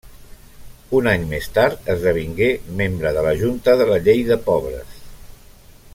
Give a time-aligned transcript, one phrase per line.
[0.99, 2.49] Un any més tard, esdevingué
[2.81, 5.01] membre de la Junta de la Llei de Pobres.